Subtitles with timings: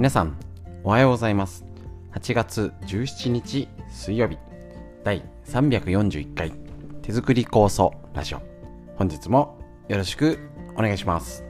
[0.00, 0.34] 皆さん
[0.82, 1.66] おはようございます。
[2.14, 4.38] 8月17日水曜日
[5.04, 6.54] 第341回
[7.02, 8.40] 手作り構想ラジオ。
[8.96, 9.58] 本日も
[9.88, 10.38] よろしく
[10.74, 11.44] お願いします。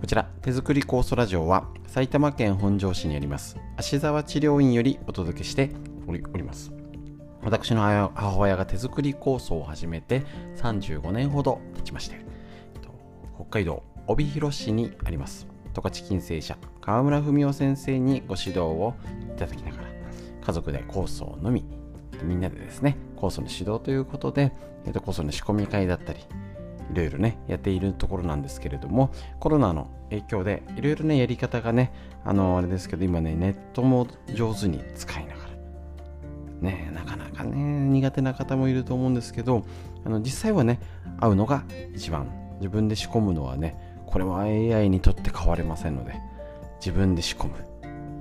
[0.00, 5.72] こちら手作り酵素ラジオは埼玉県本庄市にあります芦沢治療院よりお届けして
[6.06, 6.81] おります。
[7.42, 7.82] 私の
[8.14, 10.22] 母親が手作り酵素を始めて
[10.56, 12.16] 35年ほど経ちまして
[13.34, 15.52] 北海道帯広市にあります。
[15.72, 18.94] 十勝金星社川村文夫先生にご指導を
[19.34, 19.88] いただきながら
[20.44, 21.64] 家族で酵素を飲み
[22.22, 24.52] みんなでですね酵素の指導ということで、
[24.84, 26.24] えー、と酵素の仕込み会だったりい
[26.94, 31.92] ろいろねやっているところなんですけれどもコロナの影響でいろいろねやり方がね
[32.24, 35.41] あのあれですけど今ねネットも上手に使いながら
[36.62, 39.64] ねなかなかね苦手な方もいると思うんですけど
[40.04, 40.80] あの実際はね
[41.20, 41.64] 会うのが
[41.94, 42.28] 一番
[42.60, 46.14] 自分で仕込むのはねこれは AI にとって変われませんので
[46.76, 47.54] 自分で仕込む。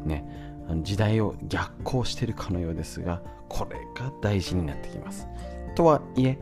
[0.06, 0.26] ね。
[0.70, 5.28] あの時代を逆行してるかのようですがこれが大事になってきます。
[5.76, 6.38] とはいえ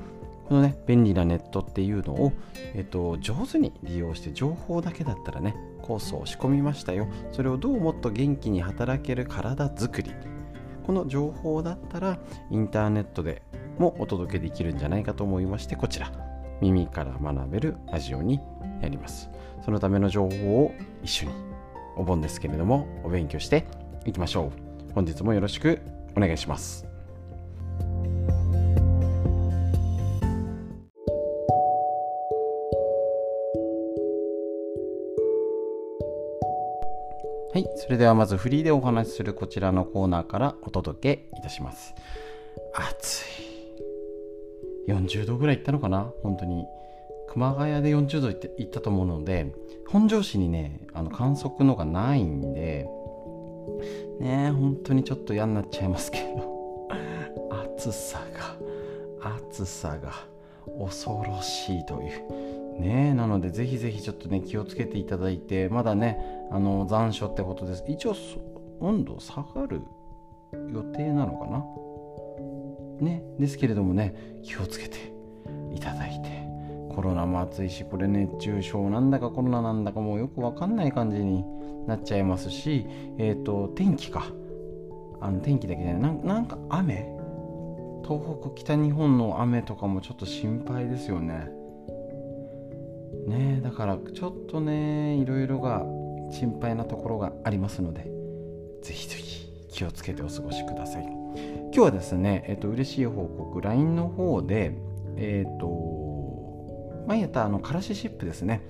[0.47, 2.33] このね便利なネットっていうのを、
[2.73, 7.07] えっと、上手に利用して情報だけだったらね酵素を仕込みましたよ。
[7.31, 10.11] それをどうもっと元気に働ける体づくり。
[10.85, 13.41] この情報だったらインターネットで
[13.77, 16.11] もお届けできるんじゃないかと思いましてこちら。
[16.61, 18.39] 耳から学べるラジオに
[18.81, 19.29] なります。
[19.63, 21.31] そのための情報を一緒に
[21.95, 23.65] お盆ですけれどもお勉強して
[24.05, 24.51] いきましょ
[24.89, 24.93] う。
[24.93, 25.79] 本日もよろしく
[26.17, 26.88] お願いします。
[37.59, 41.93] はい、それではまずフリーでお話しするこちらのコーナーからお届けいたします。
[42.73, 43.25] 暑
[44.87, 44.91] い。
[44.93, 46.09] 40度ぐらいいったのかな？
[46.23, 46.65] 本当に。
[47.27, 49.53] 熊谷で40度いって行ったと思うので、
[49.89, 52.87] 本庄市にね、あの観測のがないんで、
[54.21, 56.87] ね本当にちょっと嫌になっちゃいますけど、
[57.75, 58.21] 暑さ
[59.21, 60.13] が、暑さが
[60.79, 62.79] 恐ろしいという。
[62.79, 67.83] ねなのでぜひぜひちょっとね気をつけていただいてまだねあの残暑ってことです。
[67.87, 68.15] 一応
[68.79, 69.81] 温度下がる
[70.73, 73.05] 予定なのかな？
[73.05, 73.23] ね。
[73.39, 75.13] ですけれどもね気をつけて
[75.73, 76.49] いただいて。
[76.95, 81.45] コロナも暑いしこれ熱中症なんだかコロナなんだかもうよくわかんない感じに
[81.87, 84.25] なっちゃいますしえっ、ー、と天気か。
[85.21, 86.19] あの天気だけじゃない。
[86.23, 87.13] なんか雨
[88.03, 89.61] 東北北日本の雨？
[89.61, 91.49] とかもちょっと心配ですよね
[93.27, 95.85] ねだからちょっとねいろいろが
[96.31, 98.09] 心配なところがありますので
[98.81, 104.73] ぜひぜひ気をつけてお過ごしください今日はですね、えっ、ー、と嬉しい報告 LINE の方で
[105.17, 108.61] えっ、ー、と前やったあのからしシップですね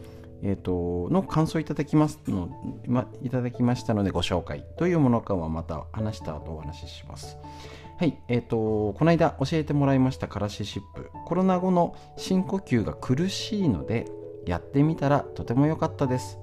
[0.41, 2.49] えーと、の感想いただきますの、
[2.87, 7.37] ま、いただきましたのでご紹介というものかはまた話した後お話しします。
[7.97, 11.11] はい、えっ、ー、と、この間教えてもらいましたからしシップ。
[11.25, 14.05] コロナ後の深呼吸が苦しいので、
[14.45, 16.39] やってみたらとても良かったです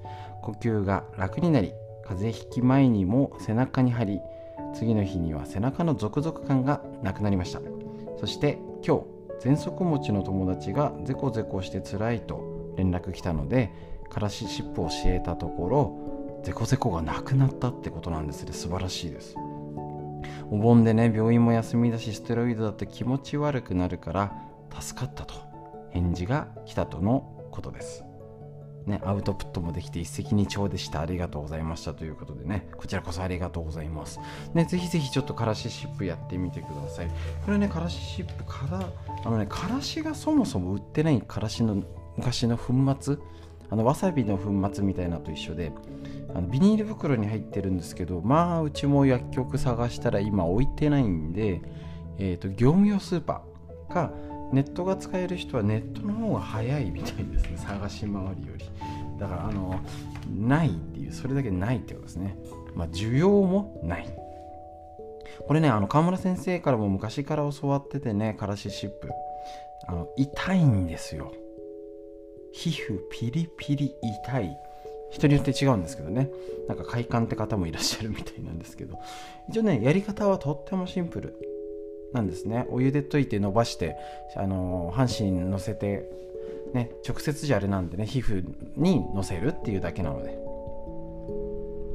[0.46, 1.72] 呼吸が楽になり
[2.04, 4.20] 風邪ひき前にも背中に張り
[4.76, 7.60] 次の日には背中のゾクゾク感がなくなりました。
[8.20, 8.98] そして今
[9.40, 13.72] 日喘息持ちの友達がゼコゼコして辛いと連絡来たので
[14.08, 18.52] からしシップを教えたところゼコゼコがなくなったってことなんですね。
[18.52, 19.34] 素晴らしいです。
[20.52, 24.32] お盆でね病院も休みだしステロイドだって気持ち悪くなるから
[24.78, 25.34] 助かったと
[25.90, 28.05] 返事が来たとのことです。
[28.86, 31.00] ね、アウトプットもできて一石二鳥でした。
[31.00, 34.20] ありがとうございましたということでね、こちらこそありがとうございます。
[34.54, 37.08] ね、ぜひぜひちょっとからしシップやってみてください。
[37.44, 38.88] これね、からしシップから、
[39.24, 41.82] あのね、からしがそもそも売ってないからしの
[42.16, 43.16] 昔の粉末、
[43.70, 45.72] あのわさびの粉末みたいなと一緒で、
[46.32, 51.60] あのビニール袋に入ってるんですけど、まあ、うちも薬局探したら今置いてないんで、
[52.18, 54.12] えっ、ー、と、業務用スーパーか、
[54.52, 57.56] ネットが使える人はネットの方が早いみたいですね。
[57.56, 58.64] 探し回りより。
[59.18, 59.80] だからあの
[60.38, 62.36] ないっていうそれだけないってことですね。
[62.74, 64.08] まあ需要もない。
[65.46, 69.10] これねあの川村先生からも昔から教わっててねからしシップ。
[69.88, 71.32] あの痛いんですよ。
[72.52, 74.56] 皮膚ピリピリ痛い。
[75.10, 76.28] 人によって違うんですけどね。
[76.68, 78.98] なんか快感って方もいらっしゃるみたいなんですけど。
[79.48, 81.55] 一応ねやり方はとってもシンプル。
[82.12, 82.66] なんですね。
[82.70, 83.96] お湯で溶いて伸ばして
[84.36, 86.10] あの半身乗せて、
[86.72, 88.44] ね、直接じゃあれなんでね皮膚
[88.76, 90.30] にのせるっていうだけなので、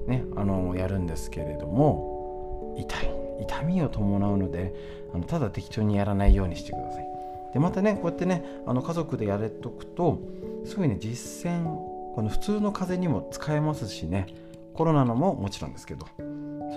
[0.08, 3.22] ね、あのやるんですけれども痛い。
[3.42, 4.74] 痛みを伴うので
[5.14, 7.08] あのただ適当にやらないようにしてください。
[7.54, 10.20] でまたねこうやってねあの家族でやれとくと
[10.66, 14.28] すごいね実践この普通の風邪にも使えますしね
[14.74, 16.24] コロナのももちろんですけどそ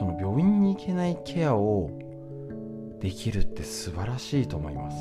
[0.05, 1.91] の病院に行けないケアを
[3.05, 4.97] できるって素晴らしいと思います。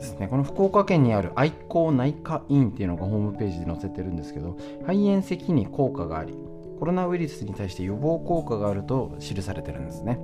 [0.00, 0.26] ですね。
[0.26, 6.34] この福岡県にある愛好内科院っていうのがホームページで載せてるんですけど肺炎咳に効果があり
[6.78, 10.18] コロナウイルスに対して予防効果があると記されてるんですね。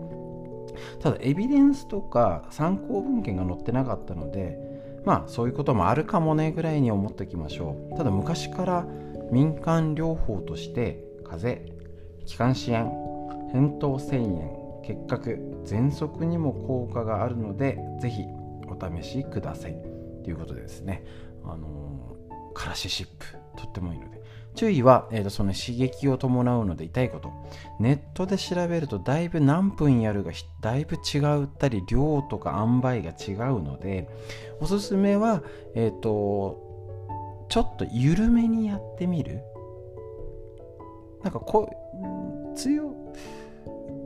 [1.00, 4.58] ただエビデンスとか参考文献が載ってなかったので
[5.04, 7.96] まあそういうこともあるかもねぐらいに思っておきましょう。
[7.98, 8.86] ただ昔から
[9.30, 11.74] 民間療法として風邪
[12.24, 12.90] 気管支炎
[13.52, 18.24] 扁桃腺炎結核喘息にも効果があるので是非
[18.66, 19.76] お試しください。
[20.24, 21.04] ということでですね。
[21.44, 24.18] あのー、からし湿布とってもいいので。
[24.54, 27.32] 注意は、えーと、その刺激を伴うので痛いこと。
[27.78, 34.08] ネットで調べるとだいぶ何分やるがだいぶ違ったり量とか塩梅が違うので
[34.60, 35.42] おすすめは
[35.76, 39.40] えっ、ー、とちょっと緩めにやってみる。
[41.22, 41.70] なんかこ
[42.52, 42.92] う強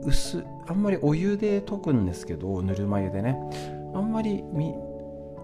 [0.03, 3.37] 薄あんまりお湯で溶くんですけどぬるま湯でね。
[3.93, 4.43] あんまり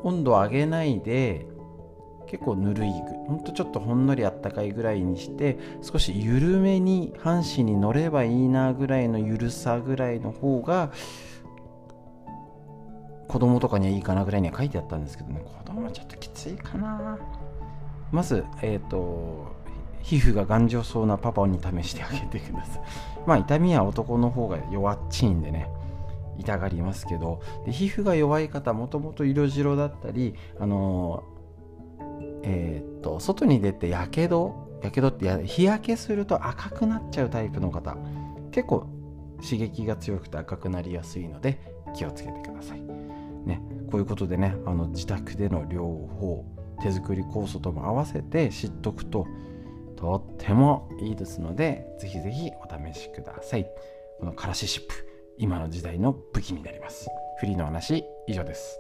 [0.04, 1.45] 温度を上げないで
[2.27, 2.89] 結構ぬるい
[3.27, 10.92] ほんとちょっとほんのりあったかいぐらいにして少し緩めに半紙に乗ればいいなぐらいの緩さぐらいの方が
[13.27, 15.42] 子供とかにはいいかなぐらいには書いてあったんですけどね。
[15.44, 17.18] 子供はちょっときついかな。
[18.12, 19.56] まずえっ、ー、と
[20.01, 22.81] 皮膚が頑丈そうなパパに試してあげてください。
[23.25, 25.69] まあ痛みは男の方が弱っちいんでね。
[26.38, 27.42] 痛がりますけど。
[27.66, 31.40] で皮膚が弱い方もともと色白だったりあのー
[32.44, 37.98] えー、っと外に出てやけどやけどって日焼けすると赤くなっちゃうタイプの方
[38.52, 38.88] 結構
[39.44, 41.60] 刺激が強くて赤くなりやすいので
[41.95, 42.81] 気をつけてください。
[43.45, 46.45] ね、こういうことでねあの自宅での療法
[46.81, 49.28] 手作り酵素とも合わせて知っとくと
[50.00, 53.68] とってもいいですのでぜひぜひお試しください。
[54.18, 55.06] このからし湿布
[55.38, 57.10] 今の時代の武器になります。
[57.40, 58.80] フリーの話以上です。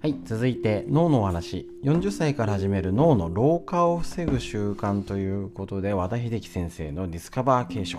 [0.00, 7.98] はい続いて脳の話40歳から始める脳の老化を防ぐ習慣ということで和田秀樹先生のディスカバー継承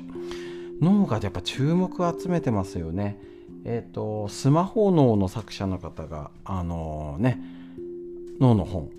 [0.82, 3.18] 脳がやっぱ注目を集めてますよね。
[3.64, 7.40] えっ、ー、とスマホ脳の作者の方があのー、ね
[8.40, 8.90] 脳の本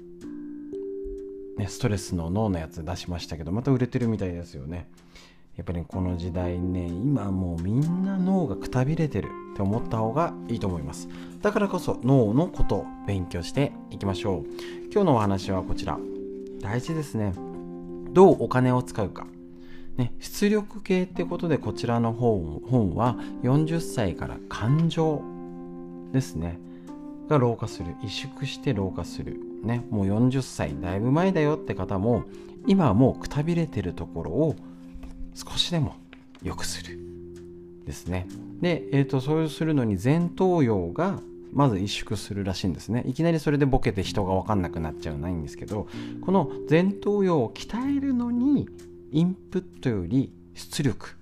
[1.57, 4.89] ね、ストレスの脳のやつ出しましたけどまた売れてるみたいですよね。
[5.57, 11.09] やっぱりこの時代ね今もうみんな脳がくたびれてるって思った方がいいと思います。
[11.41, 14.45] だからこそ脳のことを勉強していきましょう。
[14.93, 15.99] 今日のお話はこちら。
[16.61, 17.33] 大事ですね。
[18.11, 19.27] どうお金を使うか。
[19.97, 25.23] ね、出力系ってことでこちらの本本は40歳から感情
[26.13, 26.59] ですね。
[27.29, 27.95] が老化する。
[28.03, 29.41] 萎縮して老化する。
[29.63, 32.25] ねもう40歳だいぶ前だよって方も
[32.67, 34.55] 今はもうくたびれてるところを
[35.35, 35.97] 少しでも
[36.43, 36.99] 良くする。
[37.87, 38.27] ですね。
[38.61, 41.21] で、えーと、そうするのに前頭葉が
[41.53, 43.05] まず萎縮するらしいんですね。
[43.07, 45.87] いきなりそれでボケて人が分かんなくなっちゃうないんですけど
[46.21, 48.69] この前頭葉を鍛えるのに
[49.13, 51.17] インプットより出力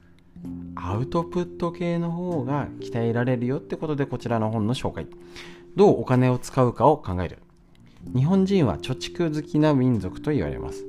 [0.75, 5.07] アウトプット系の方が鍛えられるよってことでこちらの本の紹介。
[5.77, 7.39] どうお金を使うかを考える。
[8.15, 10.85] 日本人は貯蓄好きな民族と言われます。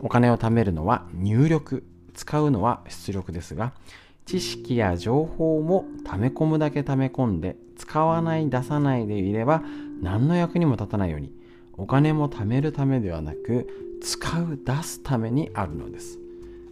[0.00, 1.84] お金を貯めるのは入力。
[2.16, 3.72] 使うのは出力ですが
[4.24, 9.62] 知識や情報も溜め込むだけ溜め込んで使わない出さないでいれば
[10.02, 11.30] 何の役にも立たないように
[11.74, 13.68] お金も貯めるためではなく
[14.02, 16.18] 使う出すためにあるのです。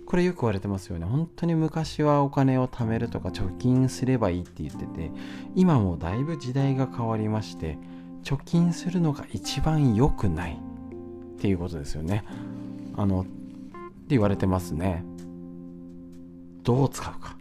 [0.07, 1.07] これよく言われてますよね。
[1.07, 5.11] 本当に昔はお金を貯めるとか貯金すればいいって言ってて
[5.55, 7.79] 今もだいぶ時代が変わりまして
[8.23, 10.61] 貯金するのが一番良くない
[11.37, 12.25] っていうことですよね。
[12.97, 13.31] あのって
[14.11, 15.05] 言われてますね。
[16.63, 17.37] どう使うか。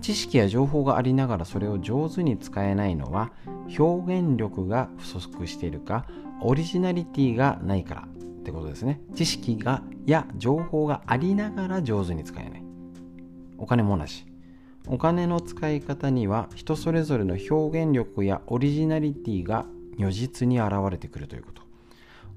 [0.00, 3.30] 知識や情報がありながらそれを上手に使えないのは
[3.78, 6.06] 表現力が不足しているか
[6.40, 8.08] オリジナリティがないから。
[8.42, 9.00] ってことですね。
[9.14, 12.62] 知識がや情報がありながら上手に使えない。
[13.56, 14.26] お金も同じ
[14.88, 21.62] お金の使い方には人それぞれの表現力やオリジナリティが如実に現れてくるということ。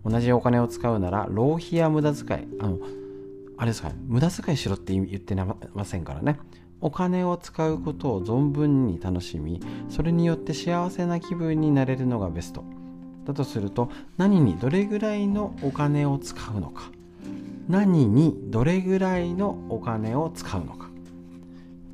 [0.07, 2.47] 同じお金を使うなら浪費や無駄遣い。
[2.59, 2.77] あの
[3.57, 5.33] あれですかね、無駄遣いしろって言って
[5.73, 6.37] ませんからね。
[6.81, 9.59] お金を使うことを存分に楽しみ、
[9.89, 12.63] それによって幸せな気分になれるのがベスト。
[13.25, 16.91] だとすると、何にどれぐらいのお金を使うのか。
[17.67, 20.89] 何にどれぐらいのお金を使うのか。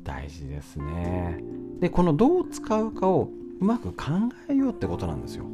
[0.04, 1.42] 大事ですね。
[1.80, 4.04] でこのどう使うかをうまく考
[4.48, 5.44] えようってことなんですよ。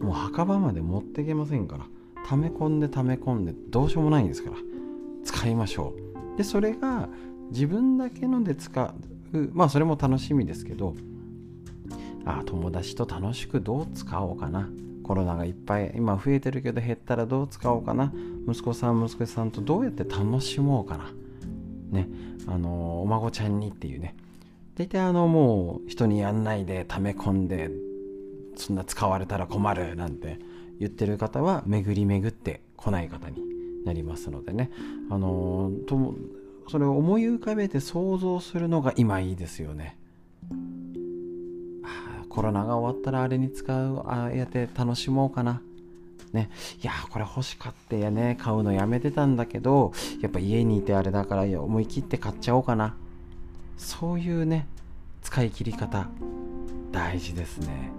[0.00, 1.86] もう墓場まで持っていけませんから。
[2.26, 4.56] 溜め込んで溜め込んでどうしようもないんですから。
[5.24, 5.94] 使いましょ
[6.34, 6.38] う。
[6.38, 7.08] でそれが
[7.50, 8.94] 自分だけので使
[9.32, 9.50] う。
[9.52, 10.94] まあそれも楽しみですけど
[12.24, 14.68] あ友達と楽しくどう使おうかな。
[15.06, 18.12] コロナがいっぱい今増えてるけど減ったらどう使おうかな。
[18.48, 21.12] 息子さん息子さんとどうやって楽しもうかな。
[21.90, 22.08] ね。
[22.48, 24.16] あのお孫ちゃんにっていうね。
[24.74, 27.70] 大体あのもう人にやんないで溜め込んで
[28.56, 30.40] そんな使われたら困るなんて
[30.80, 33.40] 言ってる方は巡り巡ってこない方に
[33.84, 34.70] なりますのでね。
[35.08, 36.16] あのと
[36.68, 39.96] それを思い浮かべて想像するのが今いいですよね。
[42.36, 45.62] コロナが終わったらあれに使うああやって楽しもうかな。
[46.34, 46.50] ね、
[46.82, 48.36] いやこれ欲しかったやね。
[48.38, 52.94] 買うのやめてたんだけどやっぱ家にいてあれだから思い切って買っちゃおうかな。
[53.78, 54.66] そういうね
[55.22, 56.08] 使い切り方
[56.92, 57.90] 大事ですね。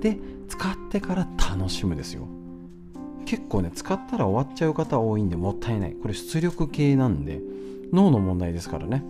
[0.00, 2.26] で使ってから楽しむですよ。
[3.24, 5.92] 結構ね使ったら終わっちゃう方多いんでもったいない。
[5.92, 7.40] これ出力系なんで
[7.92, 9.04] 脳の問題ですからね。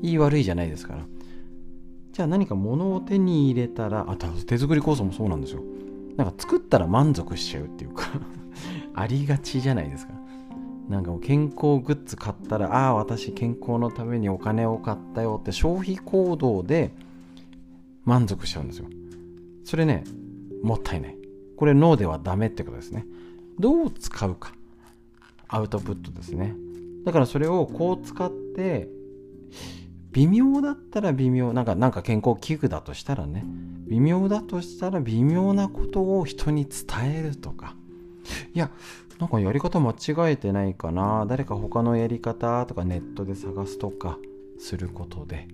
[0.00, 1.04] いい悪いじゃないですから。
[2.12, 5.62] じゃあ何か物を手に入れたらあ手作り酵素もそうなんですよ。
[6.16, 8.04] なんか作ったら満足しちゃうっていうか
[8.94, 10.12] ありがちじゃないですか。
[10.88, 16.92] なんかもう健康グッズ買ったらああ私健康のためにお金を買ったよって消費行動で
[18.04, 18.86] 満足しちゃうんですよ。
[19.64, 20.04] それね
[20.62, 21.16] もったいない。
[21.56, 23.06] これ脳ではダメってことですね。
[23.58, 24.52] どう使うか。
[25.48, 26.54] アウトプットですね。
[27.04, 28.88] だからそれをこう使って
[30.12, 33.44] 微妙だったら微妙なんかなんか健康器具だとしたらね。
[33.88, 37.74] 微妙だとしたら微妙なことを人に伝えるとか。
[38.54, 38.70] いや
[39.18, 41.26] なんかやり方間違えてないかな。
[41.26, 44.18] 誰か他のやり方とかネットで探すとか
[44.58, 45.48] することで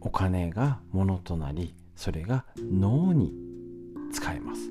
[0.00, 3.32] お金がものとなりそれが脳に
[4.12, 4.70] 使えます。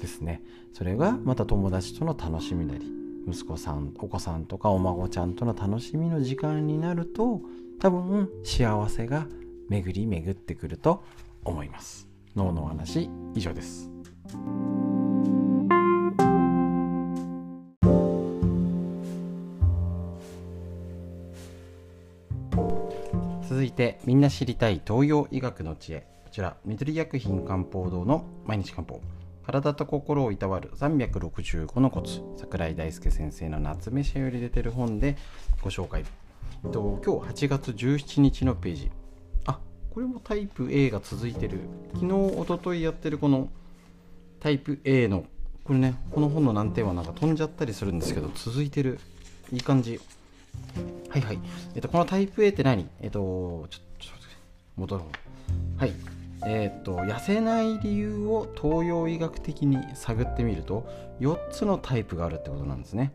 [0.00, 0.42] ですね。
[0.72, 2.90] それがまた友達との楽しみなり
[3.28, 7.40] 息子さんお子さんとかお孫ちゃんとの楽しみの時間になると
[7.80, 9.26] 多分幸せが
[9.68, 11.04] 巡り巡ってくると
[11.44, 12.08] 思います。
[12.34, 13.90] 脳のお話以上です。
[23.48, 26.06] 続いてみんな知りたい東洋医学の知恵。
[26.24, 29.00] こちら緑薬品漢方堂の毎日漢方。
[29.46, 32.20] 体と心をいたわる365のコツ。
[32.38, 35.16] 桜井大輔先生の夏目社より出てる本で
[35.62, 36.04] ご紹介
[36.70, 38.90] と今日8月17日のページ。
[39.46, 39.58] あ
[39.90, 41.60] これもタイプ A が続いてる。
[41.94, 43.48] 昨日おとといやってるこの
[44.40, 45.24] タイプ A の
[45.64, 48.98] これねこの本の難点はなんか飛んじゃったりするんですけど続いてる。
[49.52, 50.00] いい感じ。
[51.10, 51.38] はいはい。
[51.74, 52.88] えっとこのタイプ A って何？
[53.00, 54.06] えっとちょっと
[54.76, 55.04] 戻ろ
[55.76, 55.80] う。
[55.80, 55.92] はい。
[56.46, 60.86] えっと痩せない理由を東洋医学的に探ってみると
[61.20, 63.12] 4つのタイプがあるってことなんですね。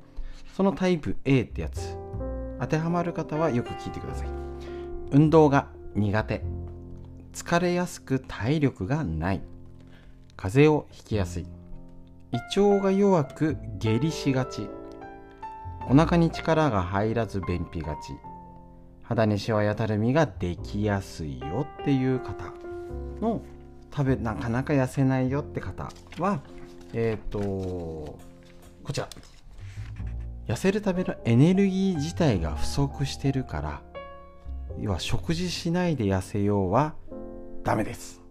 [0.56, 1.96] そのタイプ A ってやつ。
[2.60, 4.28] 当てはまる方はよく聞いてください。
[5.12, 6.42] 運動が苦手。
[7.34, 9.42] 疲れやすく体力がない。
[10.36, 11.46] 風邪をひきやすい。
[12.32, 14.68] 胃腸が弱く下痢しがち。
[15.90, 18.14] お腹に力が入らず便秘がち。
[19.04, 22.54] 肌にシワやたるみができやすいよっていう方
[23.20, 23.42] の
[23.92, 25.90] 食べなかなか痩せないよって方
[26.20, 26.42] は
[26.94, 28.20] えっ、ー、とこ
[28.94, 29.10] ちら。
[30.50, 33.82] 痩せるためのエネルギー自体が不足してるから
[34.80, 36.96] 要は食事しないで痩せようは
[37.64, 38.24] ダメです。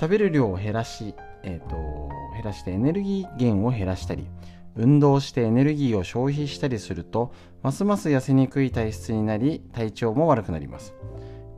[0.00, 4.28] 食べる量を減らし、えーと、減らしてエネルギー源を減らしたり
[4.76, 10.94] 運動してエネルギーを消費したりするとますます痩せにくい体質になり体調も悪くなります。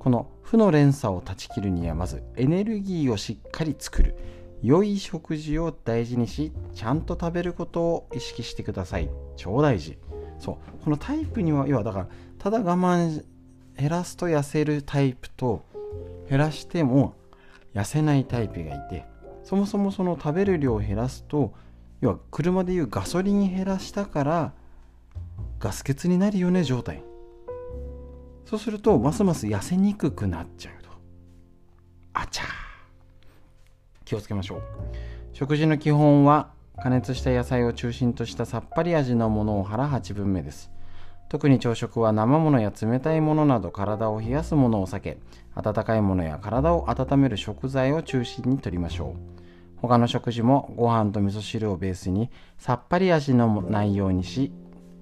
[0.00, 4.16] この負の連鎖を断ち切るにはまずエネルギーをしっかり作る。
[4.62, 9.10] 良い食事を大事にしちゃんと食べることを意識してください。
[9.36, 9.98] 超大事。
[10.38, 10.84] そう。
[10.84, 13.24] このタイプには要はだからただ我慢
[13.76, 15.64] 減らすと痩せるタイプと
[16.28, 17.14] 減らしても
[17.74, 19.04] 痩せないタイプがいて
[19.42, 21.54] そもそもその食べる量を減らすと
[22.00, 24.52] 要は車でいうガソリン減らしたから
[25.58, 27.02] ガス欠になるよね状態。
[28.44, 30.90] そうするとますます痩せにくくなっちゃうと。
[32.12, 32.61] あちゃー。
[34.12, 34.62] 気をつけましょう。
[35.32, 36.50] 食事の基本は
[36.82, 40.70] 加熱した野菜を中心としたさっぱり味のものを腹8分目です。
[41.30, 45.18] 特に朝食は生ものや冷たいものなど体を冷やすものを避け
[45.54, 49.80] 温かいものや体を温める食材を中心にとりましょう。
[49.80, 54.52] 他の食事もご飯と味噌汁をベースにさっぱり味の内容にし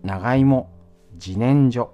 [0.04, 0.70] 長芋
[1.14, 1.88] 自然薯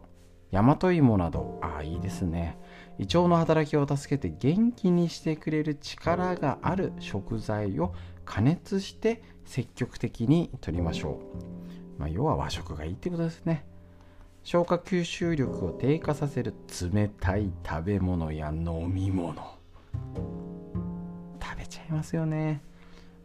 [0.53, 1.59] 大和芋など。
[1.63, 2.59] ああいいですね。
[2.99, 11.21] 胃腸の働きを助けて元気にしてくれる力がある食材を加熱して積極的に摂りましょ
[11.99, 13.65] う、まあ、要は和食がいいってことですね。
[14.43, 16.55] 消化吸収力を低下させる
[16.93, 19.35] 冷たい食べ物や飲み物。
[21.43, 22.63] 食べちゃいますよね。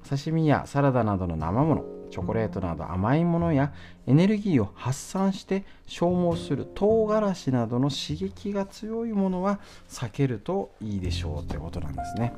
[0.09, 2.00] 刺身やサラダなどの生もの。
[2.11, 3.73] チョコレートなど甘いものや
[4.05, 12.33] エネルギーを発散して消耗する唐辛子などの刺激が強いものは避けるといいでしょうということなんですね。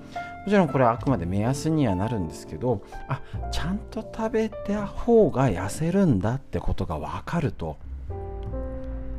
[0.46, 7.78] もちろんこれはあくまで目安にはなるんですけどあちゃんと食べた方が痩せるんだってことが分かると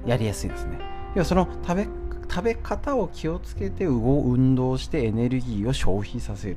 [0.07, 0.79] やりやすいですね。
[1.15, 1.89] 要はその食べ
[2.31, 6.57] 食べ方を気をつけて運動してエネルギーを消費させる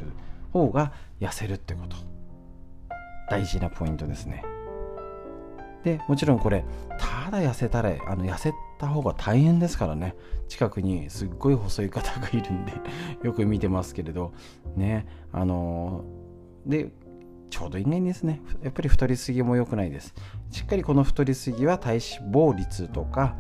[0.52, 2.17] 方が痩せるってこと。
[3.30, 4.44] 大事なポイントですね。
[5.84, 6.66] でもちろんこれ
[6.98, 10.16] ただ痩せたらあの痩せた方が大変ですからね。
[10.48, 12.74] 近くにすっごい細い方がいるんで
[13.24, 14.34] よく見てますけれど。
[14.76, 16.04] ねあの
[16.66, 16.90] で
[17.50, 18.42] ちょうどいないんですね。
[18.62, 20.14] やっぱり太りすぎも良くないです。
[20.52, 22.02] しっかりこの太りすぎは体脂
[22.34, 23.38] 肪率とか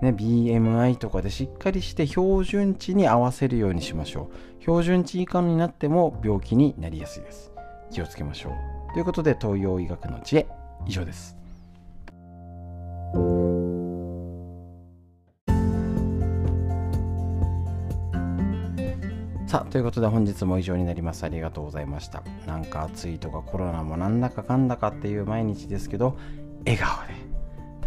[0.00, 4.60] ね、BMI とかでしっかりして標準値に合わせるようにしましょう。
[4.62, 7.52] 標準値以下になっても病気になりやすいです。
[7.90, 8.69] 気をつけましょう。
[8.92, 10.46] ということで東洋医学の知恵。
[10.86, 11.36] 以上です。
[19.46, 21.24] さあということで本日も以上になります。
[21.24, 22.22] ありがとうございました。
[22.46, 26.16] なんか暑いとかコロナもなんだかかんだかっていう毎日ですけど
[26.64, 27.14] 笑顔で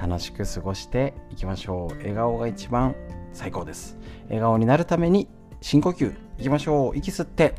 [0.01, 1.97] 楽しく過ごしていきましょう。
[1.99, 2.95] 笑顔が一番
[3.31, 3.97] 最高です。
[4.25, 5.29] 笑顔になるために
[5.61, 6.97] 深呼吸いきましょう。
[6.97, 7.55] 息吸って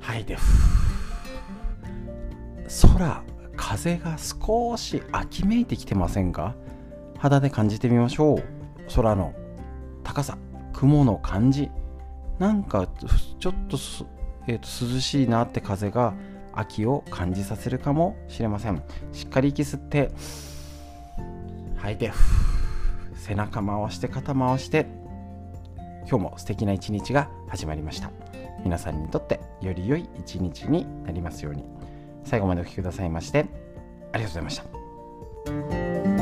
[0.00, 0.36] 吐いて
[2.80, 3.22] 空
[3.56, 6.54] 風が少し秋めいてきてませんか？
[7.18, 8.44] 肌で感じてみましょう。
[8.94, 9.34] 空の
[10.02, 10.38] 高さ
[10.72, 11.70] 雲の感じ。
[12.38, 12.88] なんか
[13.38, 13.76] ちょっと,、
[14.48, 16.14] えーと涼しいなって風が
[16.54, 18.82] 秋を感じさせるかもしれません。
[19.12, 20.10] しっかり息吸って
[21.76, 22.10] 吐いて
[23.14, 24.86] 背中回して肩回して。
[26.08, 28.10] 今日も素敵な一日が始まりました。
[28.64, 31.64] 皆さんにとってより良い一日になりますように。
[32.24, 33.46] 最後までお聴きくださいまして
[34.12, 34.62] ありがとうございまし
[36.16, 36.21] た。